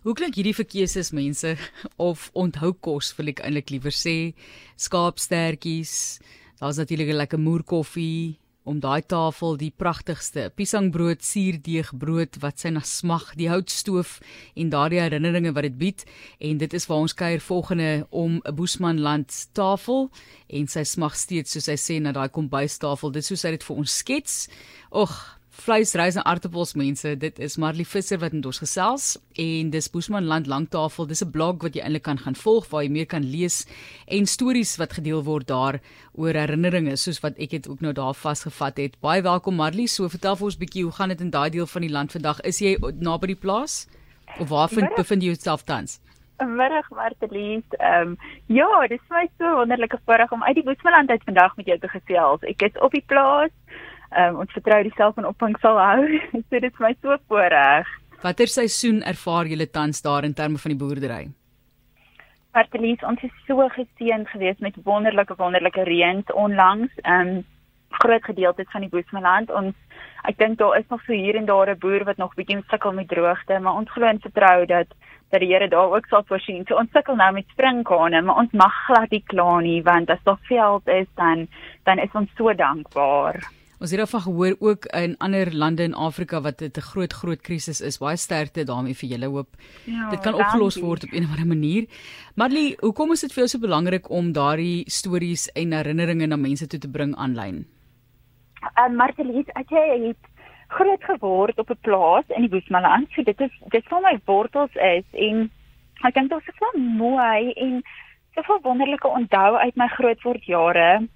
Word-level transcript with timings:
Hoe 0.00 0.14
klink 0.16 0.38
hierdie 0.38 0.54
vir 0.56 0.64
keuses 0.64 1.10
mense 1.12 1.50
of 2.08 2.30
onthou 2.32 2.70
kos 2.72 3.10
wil 3.18 3.28
ek 3.34 3.42
eintlik 3.44 3.68
liewer 3.68 3.92
sê 3.92 4.32
skaapstertjies. 4.80 5.92
Daar's 6.56 6.80
natuurlik 6.80 7.12
'n 7.12 7.20
lekker 7.20 7.40
moerkoffie 7.40 8.38
om 8.64 8.80
daai 8.80 9.02
tafel 9.04 9.58
die 9.60 9.72
pragtigste 9.76 10.46
piesangbrood, 10.56 11.20
suurdeegbrood 11.20 12.38
wat 12.40 12.60
sy 12.60 12.72
na 12.72 12.80
smag, 12.80 13.34
die 13.36 13.50
houtstoof 13.52 14.20
en 14.56 14.70
daardie 14.72 15.02
herinneringe 15.04 15.52
wat 15.52 15.68
dit 15.68 15.76
bied 15.76 16.04
en 16.40 16.56
dit 16.56 16.72
is 16.72 16.88
waar 16.88 17.04
ons 17.04 17.14
kuier 17.14 17.40
volgende 17.40 18.06
om 18.10 18.40
'n 18.40 18.56
Boesmanland 18.56 19.52
tafel 19.52 20.08
en 20.48 20.66
sy 20.66 20.84
smag 20.84 21.16
steeds 21.16 21.52
soos 21.52 21.68
hy 21.68 21.76
sê 21.76 22.00
na 22.00 22.12
daai 22.12 22.28
kombuistafel. 22.28 23.12
Dit 23.12 23.24
soos 23.24 23.42
hy 23.44 23.50
dit 23.50 23.64
vir 23.64 23.76
ons 23.76 23.96
skets. 23.98 24.48
Och, 24.90 25.39
vleis, 25.60 25.92
rys 25.98 26.16
en 26.16 26.24
aartappels 26.28 26.72
mense. 26.78 27.10
Dit 27.20 27.38
is 27.42 27.56
Marley 27.60 27.84
Visser 27.84 28.18
wat 28.22 28.32
met 28.36 28.46
ons 28.48 28.60
gesels 28.62 29.06
en 29.40 29.70
dis 29.72 29.88
Boesman 29.92 30.26
Land 30.30 30.48
Langtafel. 30.50 31.06
Dis 31.06 31.22
'n 31.24 31.30
blog 31.30 31.62
wat 31.62 31.74
jy 31.74 31.82
eintlik 31.82 32.02
kan 32.02 32.18
gaan 32.18 32.34
volg 32.34 32.68
waar 32.70 32.82
jy 32.82 32.90
meer 32.90 33.06
kan 33.06 33.22
lees 33.22 33.66
en 34.08 34.26
stories 34.26 34.76
wat 34.78 34.92
gedeel 34.92 35.22
word 35.22 35.46
daar 35.48 35.80
oor 36.12 36.34
herinneringe 36.34 36.96
soos 36.96 37.20
wat 37.20 37.38
ek 37.38 37.50
dit 37.50 37.68
ook 37.68 37.80
nou 37.80 37.92
daar 37.92 38.14
vasgevat 38.14 38.76
het. 38.76 39.00
Baie 39.00 39.22
welkom 39.22 39.54
Marley. 39.54 39.86
So 39.86 40.08
vertel 40.08 40.36
vir 40.36 40.44
ons 40.44 40.56
bietjie 40.56 40.82
hoe 40.82 40.92
gaan 40.92 41.08
dit 41.08 41.20
in 41.20 41.30
daai 41.30 41.50
deel 41.50 41.66
van 41.66 41.82
die 41.82 41.92
land 41.92 42.12
vandag? 42.12 42.40
Is 42.40 42.58
jy 42.60 42.76
naby 43.00 43.26
die 43.26 43.40
plaas? 43.40 43.86
Of 44.38 44.48
waar 44.48 44.68
vind 44.68 44.94
bevind 44.96 45.22
jy 45.22 45.28
jouself 45.28 45.62
tans? 45.64 46.00
Middag 46.38 46.90
Martelies. 46.90 47.64
Ehm 47.78 48.08
um, 48.08 48.16
ja, 48.46 48.86
dis 48.88 49.00
my 49.10 49.28
so 49.38 49.54
wonderlike 49.56 49.98
voorreg 50.04 50.32
om 50.32 50.44
uit 50.44 50.54
die 50.54 50.64
Boesmanland 50.64 51.10
uit 51.10 51.22
vandag 51.24 51.56
met 51.56 51.66
jou 51.66 51.78
te 51.78 51.88
gesels. 51.88 52.42
Ek 52.42 52.62
is 52.62 52.78
op 52.80 52.92
die 52.92 53.04
plaas 53.06 53.50
um, 54.16 54.40
ons 54.44 54.52
vertrou 54.52 54.82
die 54.82 54.94
selfoonopvang 54.96 55.56
sal 55.60 55.78
hou. 55.78 56.06
so 56.48 56.58
dit 56.58 56.72
is 56.72 56.80
my 56.80 56.94
so 57.02 57.16
voorreg. 57.28 57.86
Watter 58.22 58.50
seisoen 58.52 59.02
ervaar 59.02 59.48
julle 59.48 59.66
tans 59.70 60.02
daar 60.02 60.24
in 60.24 60.34
terme 60.34 60.58
van 60.58 60.74
die 60.74 60.80
boerdery? 60.80 61.22
Martelies, 62.52 63.02
ons 63.06 63.22
is 63.22 63.32
so 63.46 63.68
geseën 63.76 64.26
geweest 64.26 64.60
met 64.60 64.76
wonderlike 64.84 65.36
wonderlike 65.38 65.86
reëns 65.88 66.32
onlangs. 66.34 66.92
Ehm 67.04 67.36
um, 67.38 67.42
groot 67.90 68.24
gedeeltes 68.24 68.70
van 68.70 68.84
die 68.84 68.90
Boesmanland. 68.90 69.50
Ons 69.50 69.74
ek 70.28 70.38
dink 70.38 70.58
daar 70.58 70.76
is 70.78 70.86
nog 70.88 71.02
so 71.02 71.12
hier 71.12 71.36
en 71.36 71.46
daar 71.46 71.70
'n 71.70 71.78
boer 71.78 72.04
wat 72.04 72.16
nog 72.16 72.34
bietjie 72.34 72.62
sukkel 72.70 72.92
met 72.92 73.08
droogte, 73.08 73.58
maar 73.58 73.74
ons 73.74 73.90
glo 73.90 74.06
en 74.06 74.20
vertrou 74.20 74.66
dat 74.66 74.86
dat 75.30 75.40
die 75.40 75.52
Here 75.52 75.68
daar 75.68 75.90
ook 75.90 76.06
sal 76.06 76.24
voorsien. 76.26 76.64
So 76.66 76.76
ons 76.76 76.90
sukkel 76.92 77.16
nou 77.16 77.32
met 77.32 77.48
springkane, 77.48 78.22
maar 78.22 78.36
ons 78.36 78.52
mag 78.52 78.74
glad 78.86 79.10
nie 79.10 79.22
kla 79.26 79.60
nie 79.60 79.82
want 79.82 80.10
as 80.10 80.22
daar 80.24 80.38
veld 80.48 80.88
is 80.88 81.06
dan 81.14 81.48
dan 81.84 81.98
is 81.98 82.14
ons 82.14 82.30
so 82.36 82.54
dankbaar. 82.54 83.59
Ons 83.80 83.94
het 83.94 83.98
daarvan 83.98 84.20
gehoor 84.20 84.54
ook 84.60 84.84
in 84.84 85.14
ander 85.24 85.48
lande 85.56 85.82
in 85.82 85.94
Afrika 85.94 86.40
wat 86.40 86.58
dit 86.58 86.76
'n 86.76 86.80
groot 86.80 87.12
groot 87.12 87.40
krisis 87.40 87.80
is. 87.80 87.98
Baie 87.98 88.16
sterkte 88.16 88.64
daarmee 88.64 88.94
vir 88.94 89.08
julle 89.08 89.26
hoop. 89.26 89.48
Ja, 89.84 90.10
dit 90.10 90.20
kan 90.20 90.34
opgelos 90.34 90.76
word 90.76 91.04
op 91.04 91.10
'n 91.10 91.24
of 91.24 91.30
ander 91.30 91.46
manier. 91.46 91.86
Marley, 92.34 92.76
hoekom 92.80 93.12
is 93.12 93.20
dit 93.20 93.32
vir 93.32 93.38
jou 93.44 93.48
so 93.48 93.58
belangrik 93.58 94.10
om 94.10 94.32
daardie 94.32 94.84
stories 94.90 95.48
en 95.52 95.72
herinneringe 95.72 96.26
na 96.26 96.36
mense 96.36 96.66
toe 96.66 96.78
te 96.78 96.90
bring 96.90 97.16
aanlyn? 97.16 97.66
En 98.74 98.90
uh, 98.90 98.96
Martie, 98.96 99.44
ek 99.54 99.70
het 99.70 100.16
groot 100.68 101.04
geword 101.04 101.58
op 101.58 101.70
'n 101.70 101.78
plaas 101.80 102.24
in 102.28 102.40
die 102.40 102.50
Boesmanland. 102.50 103.08
So 103.10 103.22
dit 103.22 103.40
is 103.40 103.52
dit 103.68 103.84
van 103.88 104.02
my 104.02 104.20
wortels 104.24 104.74
is 104.74 105.04
en 105.12 105.50
ek 106.02 106.14
dink 106.14 106.32
is 106.32 106.54
so 106.58 106.78
mooi 106.78 107.52
en 107.52 107.82
so 108.34 108.58
wonderlike 108.62 109.08
onthou 109.08 109.56
uit 109.56 109.76
my 109.76 109.88
grootword 109.88 110.44
jare 110.44 111.08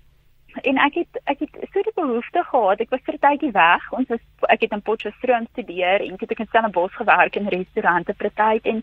en 0.62 0.78
ek 0.78 0.94
het 0.94 1.20
ek 1.24 1.38
het 1.38 1.50
so 1.72 1.82
die 1.82 1.94
behoefte 1.94 2.44
gehad. 2.44 2.80
Ek 2.80 2.90
was 2.90 3.00
vir 3.04 3.14
'n 3.14 3.24
tydjie 3.26 3.52
weg. 3.52 3.92
Ons 3.92 4.08
was 4.08 4.20
ek 4.48 4.60
het 4.60 4.72
in 4.72 4.82
Potchefstroom 4.82 5.46
studeer 5.52 6.00
en 6.00 6.14
ek 6.14 6.20
het 6.20 6.38
in 6.38 6.46
Stellenbosch 6.46 6.96
gewerk 6.96 7.36
in 7.36 7.48
restaurante 7.48 8.14
vir 8.14 8.30
tyd 8.34 8.66
en 8.66 8.82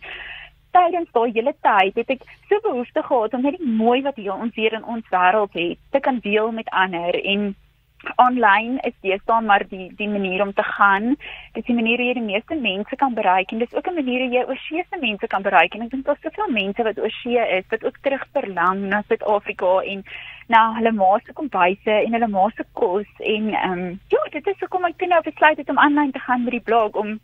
tydens 0.72 1.12
daai 1.12 1.32
hele 1.32 1.54
tyd 1.62 1.96
het 1.96 2.10
ek 2.10 2.22
so 2.50 2.60
behoefte 2.64 3.04
gehad 3.04 3.34
om 3.34 3.42
net 3.42 3.58
die 3.58 3.68
mooi 3.68 4.02
wat 4.02 4.16
hier 4.16 4.34
ons 4.34 4.56
hier 4.56 4.74
in 4.74 4.84
ons 4.84 5.06
wêreld 5.12 5.54
het 5.54 5.78
te 5.92 6.00
kan 6.00 6.20
deel 6.20 6.52
met 6.52 6.70
ander 6.70 7.16
en 7.24 7.56
online 8.16 8.80
is 8.88 8.94
deesdae 9.06 9.42
maar 9.42 9.64
die 9.70 9.90
die 9.98 10.10
manier 10.10 10.42
om 10.42 10.54
te 10.54 10.64
gaan. 10.64 11.16
Dit 11.54 11.64
is 11.64 11.70
die 11.70 11.76
manier 11.76 11.98
hoe 11.98 12.08
jy 12.08 12.14
die 12.18 12.30
meeste 12.30 12.56
mense 12.56 12.96
kan 12.96 13.14
bereik 13.14 13.52
en 13.52 13.60
dis 13.60 13.74
ook 13.74 13.88
'n 13.88 14.00
manier 14.00 14.26
hoe 14.26 14.34
jy 14.38 14.44
oorsee 14.48 14.86
se 14.90 15.00
mense 15.00 15.28
kan 15.28 15.42
bereik 15.42 15.76
en 15.76 15.82
ek 15.82 15.92
dink 15.92 16.06
daar's 16.06 16.22
soveel 16.22 16.52
mense 16.52 16.84
wat 16.84 17.00
oorsee 17.00 17.48
is 17.58 17.66
wat 17.70 17.84
ook 17.84 17.98
terug 18.02 18.26
verlang 18.34 18.80
na 18.90 19.02
Suid-Afrika 19.08 19.82
en 19.94 20.04
na 20.48 20.74
hulle 20.76 20.92
ma 20.92 21.18
se 21.26 21.34
kombuise 21.34 21.96
en 22.06 22.14
hulle 22.14 22.28
ma 22.28 22.50
se 22.56 22.64
kos 22.74 23.12
en 23.20 23.54
ehm 23.54 23.72
um, 23.72 24.00
ja, 24.08 24.24
dit 24.32 24.48
is 24.48 24.60
hoekom 24.60 24.86
ek 24.86 25.08
nou 25.08 25.22
besluit 25.22 25.58
het 25.58 25.70
om 25.70 25.80
aanlyn 25.80 26.12
te 26.12 26.20
gaan 26.20 26.44
met 26.44 26.52
die 26.52 26.68
blog 26.70 26.92
om 26.94 27.20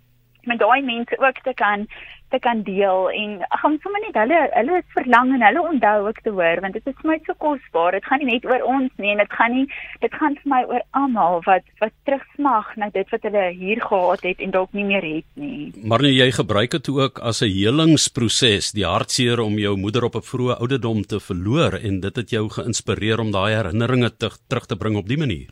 met 0.48 0.60
daai 0.60 0.82
mense 0.82 1.20
ook 1.20 1.44
te 1.44 1.54
kan 1.54 1.88
te 2.30 2.40
kan 2.40 2.64
deel. 2.64 3.10
En 3.10 3.40
ag 3.48 3.64
ons 3.68 3.82
sommer 3.84 4.02
net 4.04 4.18
hulle 4.20 4.40
hulle 4.54 4.80
is 4.82 4.96
verlang 4.96 5.34
en 5.36 5.44
hulle 5.46 5.64
onthou 5.72 5.96
ook 6.08 6.20
te 6.24 6.34
hoor 6.36 6.62
want 6.64 6.76
dit 6.76 6.90
is 6.92 6.96
vir 7.02 7.12
my 7.12 7.18
so 7.26 7.36
kosbaar. 7.44 7.96
Dit 7.96 8.08
gaan 8.08 8.24
nie 8.24 8.32
net 8.34 8.48
oor 8.50 8.64
ons 8.68 9.04
nie 9.04 9.14
en 9.14 9.22
dit 9.24 9.36
gaan 9.40 9.56
nie 9.56 9.66
dit 10.04 10.18
gaan 10.20 10.36
vir 10.42 10.52
my 10.54 10.62
oor 10.72 10.84
almal 11.02 11.40
wat 11.48 11.68
wat 11.84 11.96
terugsmag 12.10 12.74
na 12.82 12.90
dit 12.96 13.14
wat 13.16 13.28
hulle 13.30 13.46
hier 13.60 13.84
gehad 13.84 14.26
het 14.30 14.44
en 14.44 14.56
dalk 14.56 14.76
nie 14.78 14.88
meer 14.88 15.08
het 15.08 15.30
nie. 15.40 15.72
Maar 15.84 16.08
nou 16.08 16.14
jy 16.14 16.30
gebruik 16.40 16.76
dit 16.78 16.90
ook 16.96 17.22
as 17.32 17.42
'n 17.42 17.54
helingsproses 17.54 18.72
die 18.72 18.88
hartseer 18.88 19.40
om 19.40 19.56
jou 19.60 19.78
moeder 19.78 20.04
op 20.04 20.16
'n 20.16 20.28
vroeë 20.32 20.60
ouderdom 20.60 21.04
te 21.04 21.20
verloor 21.20 21.80
en 21.80 22.00
dit 22.00 22.16
het 22.16 22.30
jou 22.30 22.50
geïnspireer 22.50 23.20
om 23.20 23.32
daai 23.32 23.56
herinneringe 23.56 24.12
te, 24.18 24.30
terug 24.48 24.66
te 24.66 24.76
bring 24.76 24.98
op 24.98 25.08
die 25.08 25.18
manier 25.18 25.50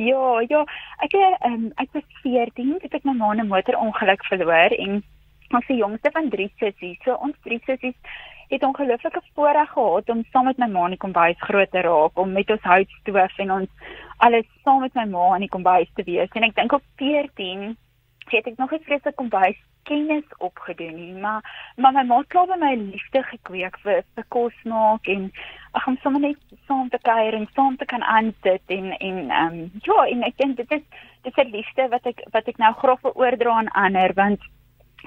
Ja, 0.00 0.40
ja, 0.48 0.60
ek 1.04 1.12
um, 1.44 1.66
ek 1.76 1.90
was 1.92 2.04
14 2.22 2.78
toe 2.80 2.88
ek 2.96 3.02
my 3.04 3.12
ma 3.18 3.34
'n 3.34 3.50
motorongeluk 3.50 4.22
verloor 4.24 4.72
en 4.84 5.02
ons 5.52 5.66
se 5.66 5.74
jongste 5.76 6.10
van 6.14 6.30
drie 6.32 6.48
sissies. 6.56 6.96
So 7.04 7.18
ons 7.20 7.36
drie 7.44 7.60
sissies 7.66 7.98
het 8.48 8.64
ongelooflike 8.64 9.20
voorreg 9.34 9.68
gehad 9.74 10.08
om 10.08 10.24
saam 10.32 10.48
met 10.48 10.58
my 10.58 10.68
ma 10.72 10.84
in 10.88 10.96
die 10.96 11.04
kombuis 11.04 11.36
groot 11.44 11.70
te 11.70 11.82
raak, 11.84 12.18
om 12.18 12.32
met 12.32 12.50
ons 12.50 12.64
houtstoof 12.72 13.38
en 13.44 13.52
ons 13.58 13.70
alles 14.24 14.48
saam 14.64 14.80
met 14.80 14.94
my 14.94 15.04
ma 15.04 15.34
in 15.34 15.44
die 15.44 15.54
kombuis 15.56 15.92
te 15.94 16.06
wees. 16.08 16.32
En 16.32 16.48
ek 16.48 16.56
dink 16.56 16.72
op 16.72 16.84
14 16.96 17.76
het 18.30 18.46
ek 18.46 18.56
nog 18.56 18.72
'n 18.72 18.86
vreeslike 18.88 19.20
kombuis 19.20 19.60
kennis 19.82 20.24
opgedoen 20.38 21.20
maar 21.20 21.72
maar 21.76 21.92
my 21.92 22.02
ma 22.02 22.18
het 22.18 22.32
klaar 22.32 22.58
my 22.58 22.74
liefde 22.74 23.22
gekweek 23.22 23.76
vir 23.84 24.04
vir 24.14 24.26
kos 24.28 24.56
maak 24.64 25.06
en 25.06 25.32
ag 25.72 25.86
om 25.86 25.96
sommer 26.02 26.20
net 26.20 26.36
saam 26.66 26.88
te 26.88 26.98
kuier 27.02 27.34
en 27.34 27.48
saam 27.54 27.76
te 27.76 27.84
kan 27.84 28.02
aansit 28.02 28.62
en 28.66 28.92
en 28.98 29.18
ehm 29.30 29.58
um, 29.58 29.70
ja, 29.86 30.06
en 30.06 30.22
ek 30.22 30.36
dink 30.36 30.56
dit 30.56 30.72
is 30.78 30.82
dit 31.22 31.36
is 31.36 31.44
'n 31.44 31.50
liefde 31.50 31.88
wat 31.88 32.06
ek 32.06 32.24
wat 32.32 32.48
ek 32.48 32.58
nou 32.58 32.74
wil 32.82 33.12
oordra 33.14 33.50
aan 33.50 33.68
ander 33.84 34.12
want 34.14 34.40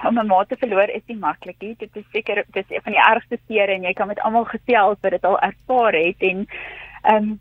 om 0.02 0.18
'n 0.18 0.26
ma 0.26 0.44
te 0.44 0.56
verloor 0.56 0.88
is 0.90 1.06
nie 1.06 1.16
maklik 1.16 1.56
nie. 1.60 1.74
Dit 1.78 1.96
is 1.96 2.04
seker 2.12 2.44
dis 2.52 2.70
een 2.70 2.82
van 2.82 2.92
die 2.92 3.06
ergste 3.10 3.38
seere 3.46 3.72
en 3.72 3.82
jy 3.82 3.92
kan 3.92 4.06
met 4.08 4.20
almal 4.20 4.44
gesels 4.44 4.98
wat 5.00 5.10
dit 5.10 5.24
al 5.24 5.38
ervaar 5.38 5.92
het 5.92 6.22
en 6.22 6.46
ehm 7.02 7.16
um, 7.16 7.40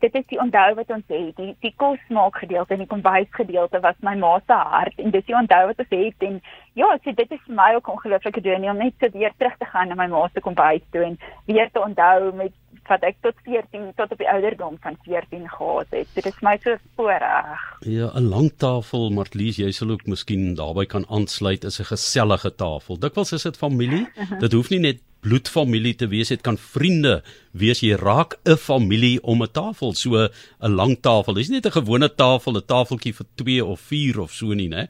dit 0.00 0.14
is 0.14 0.26
die 0.32 0.40
onthou 0.40 0.68
wat 0.78 0.90
ons 0.94 1.12
het. 1.12 1.34
Die 1.36 1.52
die 1.64 1.72
kos 1.76 2.00
maak 2.08 2.38
gedeelte 2.42 2.74
en 2.74 2.84
die 2.84 2.90
kombuis 2.90 3.28
gedeelte 3.36 3.80
was 3.84 3.98
my 4.06 4.14
ma 4.22 4.38
se 4.46 4.56
hart 4.72 4.98
en 5.02 5.12
dis 5.14 5.26
die 5.28 5.36
onthou 5.36 5.66
wat 5.70 5.82
ons 5.84 5.92
het 5.96 6.26
en 6.28 6.40
ja, 6.78 6.88
so 7.04 7.12
dit 7.12 7.36
is 7.36 7.44
vir 7.46 7.58
my 7.58 7.68
ook 7.76 7.92
ongelooflike 7.94 8.42
journey 8.46 8.70
om 8.70 8.80
net 8.80 8.96
so 9.00 9.12
weer 9.18 9.34
terug 9.36 9.56
te 9.60 9.68
gaan 9.72 9.92
na 9.92 9.98
my 9.98 10.08
ma 10.12 10.26
se 10.32 10.44
kombuis 10.44 10.84
toe 10.94 11.04
en 11.10 11.18
weer 11.46 11.70
te 11.72 11.84
onthou 11.84 12.32
met 12.42 12.56
wat 12.90 13.04
ek 13.06 13.20
tot 13.22 13.36
14 13.46 13.90
tot 13.98 14.14
op 14.14 14.18
die 14.18 14.28
ouderdom 14.30 14.78
van 14.82 14.96
14 15.06 15.46
gehad 15.48 15.92
het. 15.94 16.08
Dit 16.16 16.26
is 16.26 16.40
my 16.42 16.56
so 16.62 16.74
voorreg. 16.96 17.60
Ja, 17.86 18.10
'n 18.14 18.28
lang 18.28 18.50
tafel, 18.56 19.10
Martlies, 19.10 19.56
jy 19.56 19.70
sal 19.70 19.90
ook 19.90 20.06
miskien 20.06 20.54
daarbey 20.54 20.86
kan 20.86 21.06
aansluit 21.08 21.64
is 21.64 21.80
'n 21.80 21.92
gesellige 21.92 22.54
tafel. 22.54 22.98
Dikwels 22.98 23.32
is 23.32 23.42
dit 23.42 23.56
familie. 23.56 24.08
Dit 24.42 24.52
hoef 24.52 24.70
nie 24.70 24.80
net 24.80 24.98
bloedfamilie 25.20 25.94
te 25.94 26.08
wees, 26.08 26.28
dit 26.28 26.40
kan 26.40 26.56
vriende 26.56 27.22
wees. 27.52 27.80
Jy 27.80 27.96
raak 27.96 28.38
'n 28.44 28.56
familie 28.56 29.22
om 29.22 29.42
'n 29.42 29.52
tafel, 29.52 29.92
so 29.94 30.28
'n 30.60 30.74
lang 30.74 31.00
tafel. 31.00 31.34
Dis 31.34 31.48
nie 31.48 31.60
net 31.60 31.66
'n 31.66 31.80
gewone 31.80 32.14
tafel, 32.14 32.56
'n 32.56 32.66
tafeltjie 32.66 33.14
vir 33.14 33.26
2 33.34 33.64
of 33.64 33.80
4 33.80 34.20
of 34.20 34.30
so 34.30 34.54
nie, 34.54 34.68
né? 34.68 34.88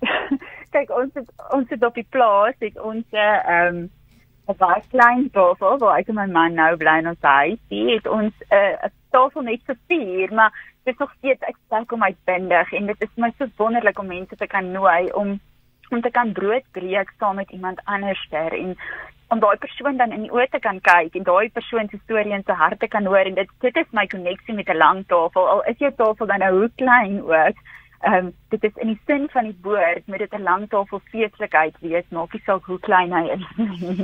Kyk, 0.74 0.90
ons 0.90 1.10
het, 1.14 1.28
ons 1.50 1.68
het 1.68 1.84
op 1.84 1.94
die 1.94 2.06
plaas 2.10 2.54
het 2.58 2.80
ons 2.80 3.04
'n 3.12 3.16
ehm 3.16 3.76
um, 3.76 3.90
'n 4.48 4.56
baie 4.58 4.82
klein 4.90 5.30
tafel 5.30 5.78
waar 5.78 5.98
ek 5.98 6.08
en 6.08 6.14
my 6.14 6.26
man 6.26 6.54
nou 6.54 6.76
bly 6.76 6.98
in 6.98 7.08
ons 7.08 7.20
huis. 7.20 7.58
Die 7.68 7.94
het 7.94 8.06
ons 8.06 8.34
'n 8.50 8.54
uh, 8.54 8.90
tafel 9.10 9.42
net 9.42 9.60
vir 9.66 9.78
vier, 9.88 10.34
maar 10.34 10.52
dit 10.84 10.94
is 10.94 10.98
nog 10.98 11.12
steeds 11.18 11.42
ek 11.46 11.56
dink 11.70 11.92
om 11.92 12.02
uitbindig 12.02 12.72
en 12.72 12.86
dit 12.86 13.02
is 13.02 13.14
my 13.16 13.30
so 13.38 13.46
wonderlik 13.56 13.98
om 13.98 14.06
mense 14.06 14.36
te 14.36 14.46
kan 14.46 14.72
nooi 14.72 15.12
om 15.12 15.40
om 15.92 16.02
te 16.02 16.10
kan 16.10 16.32
brood 16.32 16.64
breek 16.72 17.14
saam 17.18 17.36
met 17.36 17.50
iemand 17.50 17.80
anders 17.84 18.26
ter 18.30 18.52
en 18.52 18.76
om 19.28 19.40
daai 19.40 19.56
persoon 19.56 19.96
dan 19.96 20.12
in 20.12 20.26
die 20.26 20.32
oë 20.32 20.48
te 20.50 20.60
kan 20.60 20.80
kyk 20.80 21.14
en 21.16 21.28
daai 21.28 21.50
persoon 21.50 21.88
se 21.90 22.00
storie 22.04 22.34
in 22.36 22.44
sy 22.46 22.56
hart 22.64 22.80
te 22.80 22.88
kan 22.88 23.06
hoor 23.06 23.30
en 23.30 23.34
dit 23.34 23.54
dit 23.60 23.76
is 23.76 23.92
my 23.98 24.06
koneksie 24.06 24.54
met 24.54 24.68
'n 24.68 24.82
lang 24.84 25.04
tafel 25.06 25.48
al 25.48 25.62
is 25.74 25.78
jou 25.78 25.92
tafel 25.92 26.26
dan 26.26 26.38
nou 26.38 26.52
hoe 26.58 26.70
klein 26.76 27.22
ook 27.22 27.56
Ehm 28.02 28.14
um, 28.14 28.32
dit 28.48 28.64
is 28.64 28.76
in 28.82 28.86
die 28.86 29.00
sin 29.06 29.28
van 29.30 29.44
die 29.44 29.58
woord 29.62 30.06
met 30.06 30.18
dit 30.18 30.32
'n 30.34 30.42
lang 30.42 30.68
tafel 30.68 31.00
feeslikheid 31.10 31.74
wees, 31.80 32.04
maak 32.08 32.32
nie 32.32 32.42
saak 32.44 32.64
hoe 32.64 32.78
klein 32.78 33.12
hy 33.12 33.24
is. 33.36 33.44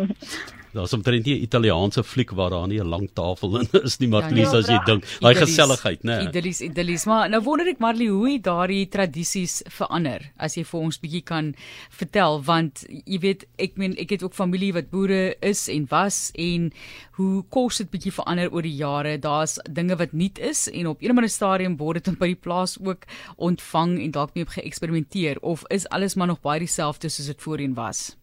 Daar's 0.78 0.94
omtrent 0.94 1.26
nie 1.26 1.34
'n 1.34 1.42
Italiaanse 1.42 2.04
fliek 2.04 2.30
waar 2.38 2.50
daar 2.50 2.68
nie 2.68 2.78
'n 2.78 2.86
lang 2.86 3.08
tafel 3.12 3.58
in 3.60 3.68
is 3.82 3.98
nie, 3.98 4.08
Marlies 4.08 4.52
Ja, 4.52 4.58
as 4.58 4.66
jy 4.66 4.78
ja. 4.78 4.84
dink. 4.84 5.04
Daai 5.20 5.34
geselligheid, 5.34 6.02
né? 6.02 6.22
Idillies, 6.28 6.60
idillies. 6.60 7.04
Maar 7.04 7.28
nou 7.28 7.42
wonder 7.42 7.66
ek 7.66 7.78
Marley 7.78 8.06
hoe 8.06 8.32
het 8.32 8.44
daardie 8.44 8.88
tradisies 8.88 9.62
verander? 9.66 10.30
As 10.38 10.54
jy 10.54 10.64
vir 10.64 10.80
ons 10.80 10.98
bietjie 11.00 11.22
kan 11.24 11.54
vertel 11.90 12.42
want 12.42 12.84
jy 13.04 13.18
weet, 13.18 13.44
ek 13.58 13.76
meen 13.76 13.96
ek 13.98 14.10
het 14.10 14.22
ook 14.22 14.34
familie 14.34 14.72
wat 14.72 14.90
boere 14.90 15.34
is 15.40 15.68
en 15.68 15.86
was 15.90 16.30
en 16.34 16.72
hoe 17.18 17.42
kos 17.50 17.78
het 17.78 17.90
bietjie 17.90 18.12
verander 18.12 18.52
oor 18.52 18.62
die 18.62 18.76
jare. 18.76 19.18
Daar's 19.18 19.58
dinge 19.70 19.96
wat 19.96 20.12
nuut 20.12 20.38
is 20.38 20.68
en 20.70 20.86
op 20.86 21.02
'n 21.02 21.10
of 21.10 21.16
ander 21.16 21.28
stadium 21.28 21.76
word 21.76 22.04
dit 22.04 22.18
by 22.18 22.26
die 22.26 22.42
plaas 22.46 22.78
ook 22.78 23.04
ontvang 23.36 23.98
en 24.04 24.10
dalk 24.10 24.34
mee 24.34 24.44
op 24.44 24.54
geëksperimenteer 24.54 25.40
of 25.42 25.64
is 25.70 25.88
alles 25.88 26.14
maar 26.14 26.26
nog 26.26 26.40
baie 26.40 26.60
dieselfde 26.60 27.08
soos 27.08 27.26
dit 27.26 27.42
voorheen 27.42 27.74
was? 27.74 28.17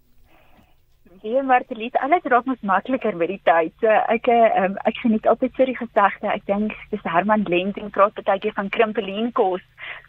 Ja, 1.26 1.42
Martelies, 1.42 1.96
alles 2.06 2.26
raak 2.30 2.46
mos 2.46 2.60
makliker 2.62 3.16
met 3.18 3.32
die 3.32 3.40
tyd. 3.50 3.72
So 3.82 3.90
ek 4.14 4.28
um, 4.30 4.76
ek 4.86 5.00
geniet 5.02 5.26
altyd 5.26 5.56
so 5.58 5.66
die 5.66 5.78
gesegde. 5.80 6.28
Ek 6.30 6.44
dink 6.46 6.76
dis 6.92 7.08
Herman 7.10 7.48
Lending 7.50 7.88
praat 7.96 8.20
baie 8.28 8.42
keer 8.44 8.54
van 8.54 8.70
krimpelien 8.76 9.32
kos, 9.40 9.64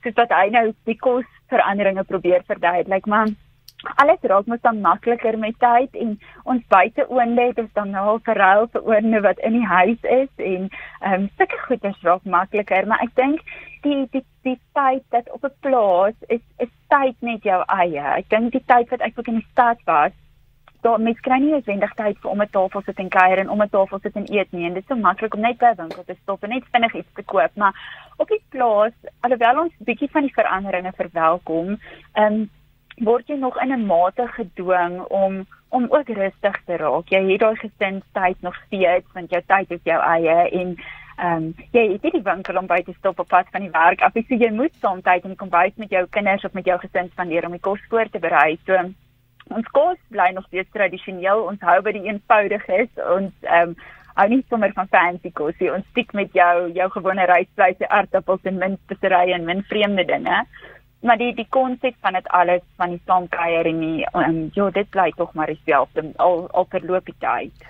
soos 0.04 0.16
wat 0.18 0.34
hy 0.36 0.50
nou 0.52 0.66
die 0.84 0.96
kosveranderinge 1.06 2.04
probeer 2.10 2.44
verduidelik, 2.50 3.08
maar 3.08 3.32
alles 4.02 4.28
raak 4.28 4.50
mos 4.52 4.60
dan 4.66 4.82
makliker 4.84 5.38
met 5.40 5.56
tyd 5.64 5.96
en 6.02 6.12
ons 6.44 6.68
buiteoonde 6.74 7.48
het 7.48 7.64
ons 7.64 7.72
dan 7.80 7.96
nou 7.96 8.04
al 8.12 8.22
verruil 8.28 8.68
vir 8.76 8.92
oonde 8.92 9.24
wat 9.24 9.40
in 9.48 9.56
die 9.56 9.70
huis 9.72 10.06
is 10.18 10.44
en 10.50 10.68
ehm 10.68 11.16
um, 11.22 11.26
sulke 11.40 11.62
goeders 11.64 12.04
raak 12.10 12.28
makliker, 12.36 12.84
maar 12.92 13.00
ek 13.08 13.16
dink 13.22 13.40
die 13.88 14.02
die 14.12 14.24
die 14.44 14.58
tyd 14.76 15.08
dat 15.16 15.32
op 15.32 15.48
'n 15.48 15.56
plaas 15.64 16.28
is 16.28 16.44
is 16.60 16.76
tyd 16.92 17.16
net 17.32 17.50
jou 17.52 17.64
eie. 17.80 18.06
Ek 18.20 18.28
dink 18.28 18.52
die 18.52 18.64
tyd 18.68 18.92
wat 18.92 19.00
ek 19.00 19.16
ook 19.16 19.32
in 19.32 19.40
die 19.40 19.52
stad 19.56 19.80
was 19.88 20.12
daar 20.86 21.00
mens 21.02 21.20
kry 21.26 21.38
nie 21.42 21.52
noodwendig 21.52 21.94
tyd 21.98 22.18
vir 22.22 22.30
om 22.30 22.42
'n 22.42 22.54
tafel 22.56 22.82
sit 22.86 22.98
en 23.04 23.08
kuier 23.18 23.38
en 23.42 23.50
om 23.54 23.62
'n 23.62 23.74
tafel 23.76 24.00
sit 24.02 24.16
en 24.16 24.28
eet 24.38 24.52
nie 24.52 24.66
en 24.66 24.74
dit 24.74 24.82
is 24.82 24.88
so 24.88 24.96
maklik 25.06 25.34
om 25.34 25.40
net 25.46 25.58
by 25.58 25.70
'n 25.72 25.80
winkel 25.82 26.04
te 26.04 26.16
stop 26.22 26.44
en 26.44 26.50
net 26.50 26.72
vinnig 26.72 26.94
iets 26.94 27.14
te 27.14 27.22
koop 27.22 27.52
maar 27.54 27.74
op 28.16 28.28
die 28.28 28.42
plaas 28.50 28.96
alhoewel 29.20 29.62
ons 29.64 29.72
bietjie 29.78 30.10
van 30.10 30.22
die 30.22 30.36
veranderinge 30.40 30.92
verwelkom 31.02 31.78
um, 32.22 32.50
word 33.08 33.28
jy 33.28 33.36
nog 33.36 33.62
in 33.62 33.72
'n 33.72 33.86
mate 33.86 34.28
gedwing 34.38 35.00
om 35.22 35.46
om 35.68 35.86
ook 35.90 36.08
rustig 36.08 36.60
te 36.66 36.76
raak 36.76 37.08
jy 37.08 37.22
het 37.32 37.40
daai 37.40 37.56
gesinstyd 37.56 38.36
nog 38.40 38.56
steeds 38.66 39.12
want 39.14 39.30
jou 39.30 39.42
tyd 39.46 39.70
is 39.70 39.84
jou 39.84 40.00
eie 40.02 40.50
en 40.60 40.76
Ehm 41.16 41.36
um, 41.36 41.54
jy 41.72 41.82
het 41.92 42.02
nie 42.02 42.10
die 42.12 42.24
winkel 42.24 42.58
om 42.60 42.66
by 42.68 42.82
te 42.84 42.92
stop 42.98 43.20
op 43.22 43.28
pad 43.28 43.46
van 43.52 43.62
die 43.64 43.70
werk 43.72 44.02
af. 44.04 44.12
So 44.12 44.36
jy 44.36 44.50
moet 44.52 44.74
soms 44.82 45.02
tyd 45.02 45.24
in 45.24 45.32
die 45.32 45.38
kombuis 45.40 45.72
met 45.80 45.90
jou 45.90 46.02
kinders 46.10 46.44
of 46.44 46.52
met 46.52 46.66
jou 46.68 46.76
gesin 46.78 47.08
spandeer 47.12 47.46
om 47.46 47.52
die 47.56 47.60
kos 47.60 47.80
voor 47.88 48.10
te 48.12 48.18
berei. 48.18 48.58
So 48.66 48.76
ons 49.54 49.68
kos 49.74 49.98
bly 50.14 50.30
nog 50.34 50.46
steeds 50.48 50.72
tradisioneel. 50.74 51.44
Ons 51.50 51.62
hou 51.66 51.78
by 51.84 51.92
die 51.96 52.06
eenvoudiges. 52.08 52.90
Ons 53.16 53.32
ehm 53.46 53.74
um, 53.74 53.76
hou 54.16 54.24
nie 54.32 54.40
sommer 54.48 54.72
van 54.72 54.88
fancy 54.88 55.30
kos 55.36 55.58
nie. 55.60 55.68
Ons 55.72 55.84
stiek 55.92 56.12
met 56.16 56.32
jou 56.36 56.70
jou 56.72 56.86
gewone 56.94 57.26
rysvleis, 57.28 57.82
aardappels 57.92 58.48
en 58.48 58.60
min 58.62 58.78
speserye 58.86 59.34
en 59.36 59.44
min 59.44 59.60
vreemde 59.68 60.06
dinge. 60.08 60.38
Maar 61.04 61.20
die 61.20 61.34
die 61.36 61.48
konsep 61.52 61.98
van 62.00 62.16
dit 62.16 62.30
alles 62.38 62.64
van 62.80 62.94
die 62.94 63.02
saamkuier 63.04 63.68
en 63.68 63.82
die 63.84 64.06
um, 64.16 64.38
ja, 64.56 64.70
dit 64.70 64.88
bly 64.90 65.10
tog 65.16 65.34
maar 65.36 65.52
dieselfde 65.52 66.08
al 66.16 66.46
al 66.56 66.68
verloop 66.72 67.12
die 67.12 67.18
tyd. 67.20 67.66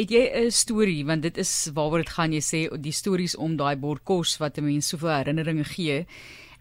Het 0.00 0.10
jy 0.10 0.24
'n 0.46 0.50
storie 0.50 1.04
want 1.04 1.22
dit 1.22 1.36
is 1.36 1.70
waaroor 1.74 2.06
dit 2.06 2.16
gaan 2.16 2.32
jy 2.32 2.40
sê 2.40 2.60
die 2.80 2.96
stories 2.96 3.36
om 3.36 3.56
daai 3.56 3.76
bord 3.76 4.04
kos 4.04 4.38
wat 4.38 4.58
'n 4.58 4.64
mens 4.64 4.88
soveel 4.88 5.16
herinneringe 5.16 5.64
gee. 5.64 6.06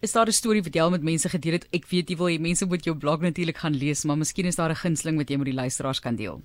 Is 0.01 0.11
daar 0.11 0.27
'n 0.27 0.31
storie 0.31 0.63
wat 0.63 0.73
jy 0.73 0.81
al 0.81 0.89
met 0.89 1.03
mense 1.03 1.29
gedeel 1.29 1.53
het? 1.53 1.67
Ek 1.73 1.85
weet 1.91 2.09
jy 2.09 2.15
wil 2.15 2.29
jy 2.29 2.39
mense 2.39 2.65
moet 2.65 2.83
jou 2.83 2.95
blog 2.95 3.19
natuurlik 3.19 3.57
gaan 3.57 3.75
lees, 3.75 4.05
maar 4.05 4.17
miskien 4.17 4.45
is 4.45 4.55
daar 4.55 4.69
'n 4.69 4.83
gunsteling 4.83 5.17
wat 5.17 5.29
jy 5.29 5.37
met 5.37 5.45
die 5.45 5.59
luisteraars 5.61 5.99
kan 5.99 6.15
deel. 6.15 6.41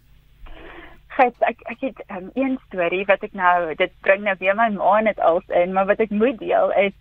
Gits, 1.09 1.39
ek 1.41 1.59
ek 1.63 1.81
het 1.81 2.05
um, 2.11 2.31
een 2.35 2.59
storie 2.67 3.05
wat 3.05 3.23
ek 3.23 3.33
nou 3.33 3.75
dit 3.75 3.93
bring 4.01 4.23
nou 4.23 4.37
weer 4.39 4.55
my 4.55 4.69
ma 4.71 5.01
net 5.01 5.21
als 5.21 5.45
in, 5.49 5.73
maar 5.73 5.87
wat 5.87 6.01
ek 6.01 6.11
moet 6.11 6.39
deel 6.39 6.73
is 6.73 6.93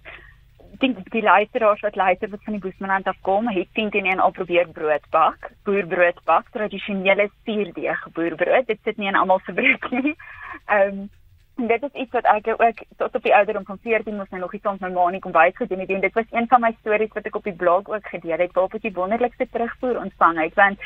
dink 0.80 1.12
die 1.12 1.24
luisteraars 1.24 1.82
wat 1.82 1.96
luister 1.96 2.30
wat 2.30 2.44
van 2.44 2.54
die 2.54 2.62
Boesmanland 2.62 3.08
afkom, 3.08 3.48
het 3.48 3.68
teen 3.74 3.90
teen 3.90 4.06
een 4.06 4.20
al 4.20 4.32
probeer 4.32 4.68
brood 4.68 5.06
bak, 5.10 5.52
boerbrood 5.64 6.20
bak, 6.24 6.50
tradisionele 6.52 7.30
suurdeeg 7.46 8.08
boerbrood. 8.14 8.68
Dit 8.68 8.80
sit 8.84 8.98
nie 8.98 9.08
in 9.08 9.16
almal 9.16 9.42
se 9.46 9.54
brood 9.54 9.92
nie. 9.92 10.16
Ehm 10.76 10.88
um, 10.88 11.10
dit 11.56 11.84
is 11.84 11.92
iets 11.94 12.12
wat 12.12 12.26
ek 12.26 12.48
ook 12.48 12.80
tot 12.98 13.16
op 13.16 13.24
die 13.24 13.36
ouderdom 13.36 13.66
van 13.66 13.78
14 13.82 14.16
moes 14.16 14.30
nou 14.30 14.42
nog 14.42 14.54
iets 14.54 14.66
ons 14.66 14.80
my 14.80 14.90
ma 14.90 15.10
nie 15.10 15.20
kom 15.20 15.32
baie 15.32 15.52
gedoen 15.56 15.80
het. 15.80 15.90
En 15.90 16.02
dit 16.02 16.14
was 16.14 16.32
een 16.32 16.48
van 16.48 16.62
my 16.62 16.76
stories 16.80 17.14
wat 17.14 17.26
ek 17.26 17.36
op 17.36 17.44
die 17.44 17.54
blog 17.54 17.90
ook 17.90 18.08
gedeel 18.08 18.38
het 18.38 18.54
waarop 18.54 18.74
ek 18.74 18.82
die 18.82 18.94
wonderlikste 18.94 19.48
terugvoer 19.50 20.00
ontvang 20.02 20.40
het 20.42 20.54
want 20.54 20.80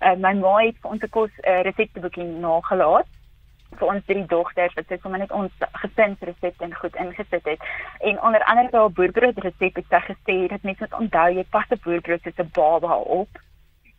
uh, 0.00 0.14
my 0.16 0.32
ma 0.38 0.54
het 0.62 0.80
vir 0.80 0.90
ons 0.90 1.02
'n 1.02 1.10
kos 1.10 1.30
uh, 1.42 1.60
resepteboekie 1.68 2.24
nagelaat 2.24 3.10
vir 3.78 3.88
ons 3.88 4.04
drie 4.06 4.24
dogters 4.30 4.74
wat 4.74 4.86
sy 4.88 4.98
sommer 5.02 5.18
net 5.18 5.32
ons 5.32 5.52
gesinsresepte 5.82 6.64
en 6.64 6.74
goed 6.74 6.96
ingesit 6.96 7.44
het. 7.44 7.60
En 8.00 8.20
onder 8.22 8.44
andere 8.44 8.70
daar 8.70 8.90
boerbrood 8.90 9.38
resep 9.38 9.74
het 9.76 9.88
sy 9.90 10.00
gesê 10.08 10.36
dat 10.48 10.62
mens 10.62 10.78
moet 10.78 10.94
onthou 11.00 11.28
jy 11.34 11.44
pas 11.50 11.66
'n 11.70 11.80
boerbrood 11.84 12.22
soos 12.22 12.38
'n 12.38 12.50
baba 12.52 12.96
op. 12.96 13.28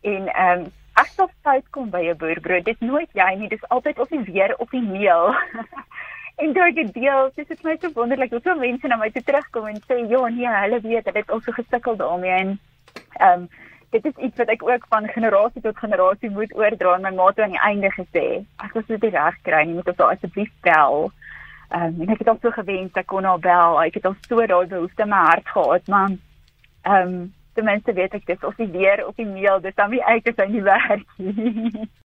En 0.02 0.28
ehm 0.28 0.60
um, 0.60 0.72
as 0.96 1.16
jy 1.18 1.26
fout 1.42 1.66
kom 1.70 1.90
by 1.90 2.02
'n 2.08 2.16
boerbrood 2.16 2.64
dis 2.64 2.80
nooit 2.80 3.10
jy 3.12 3.34
nie 3.36 3.48
dis 3.48 3.68
altyd 3.68 3.98
of 3.98 4.10
jy 4.10 4.22
weer 4.24 4.54
op 4.56 4.70
die 4.70 4.82
meel 4.82 5.34
En 6.36 6.52
deur 6.52 6.72
die 6.76 6.90
deel, 6.92 7.30
dis 7.34 7.46
dit 7.48 7.62
my 7.64 7.74
so 7.80 7.88
wonderlik 7.96 8.34
hoe 8.34 8.42
veel 8.44 8.58
mense 8.60 8.88
na 8.90 8.98
my 9.00 9.06
toe 9.12 9.22
terugkom 9.24 9.68
en 9.70 9.78
sê, 9.84 9.96
"Ja, 10.10 10.26
nee, 10.28 10.48
hulle 10.48 10.80
weet, 10.80 11.04
hulle 11.08 11.22
het 11.22 11.30
al 11.30 11.40
so 11.40 11.52
gesukkel 11.52 11.96
daarmee." 11.96 12.30
En 12.30 12.58
ehm 13.12 13.40
um, 13.40 13.48
dit 13.90 14.04
is 14.04 14.16
iets 14.16 14.36
wat 14.36 14.48
ek 14.48 14.62
ook 14.68 14.86
van 14.88 15.08
generasie 15.08 15.62
tot 15.62 15.78
generasie 15.78 16.30
moet 16.30 16.54
oordra 16.56 16.94
en 16.94 17.02
my 17.02 17.10
ma 17.10 17.26
het 17.26 17.40
aan 17.40 17.56
die 17.56 17.60
einde 17.68 17.90
gesê, 17.90 18.44
"Ek 18.64 18.72
was 18.72 18.86
dit 18.86 19.04
reg 19.04 19.36
kry, 19.42 19.62
jy 19.66 19.74
moet 19.74 19.88
ons 19.88 19.98
asseblief 19.98 20.52
bel." 20.60 21.10
Ehm 21.68 21.82
um, 21.82 22.00
en 22.00 22.08
ek 22.08 22.18
het 22.18 22.28
al 22.28 22.38
so 22.42 22.50
gewens 22.50 22.92
ek 22.92 23.06
kon 23.06 23.24
haar 23.24 23.38
bel. 23.38 23.82
Ek 23.82 23.94
het 23.94 24.04
al 24.04 24.16
so 24.28 24.46
daai 24.46 24.66
behoefte 24.66 25.02
in 25.02 25.08
my 25.08 25.16
hart 25.16 25.48
gehad, 25.48 25.86
maar 25.86 26.10
ehm 26.82 27.08
um, 27.08 27.34
ten 27.54 27.64
minste 27.64 27.92
weet 27.92 28.14
ek 28.14 28.26
dis 28.26 28.44
of 28.44 28.54
die 28.56 28.70
weer 28.70 29.06
op 29.06 29.16
die 29.16 29.26
meel, 29.26 29.60
dis 29.60 29.74
dan 29.74 29.90
nie 29.90 30.04
uit 30.04 30.28
as 30.28 30.36
hy 30.36 30.46
nie 30.52 30.62
werk 30.62 31.06
nie. 31.16 31.88